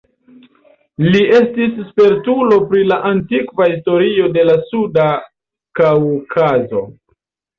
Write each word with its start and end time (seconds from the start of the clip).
Li 1.07 1.19
estis 1.39 1.75
spertulo 1.89 2.57
pri 2.71 2.81
la 2.93 2.97
antikva 3.11 3.67
historio 3.73 4.31
de 4.39 4.45
la 4.51 4.55
suda 4.71 5.05
Kaŭkazo. 5.81 6.83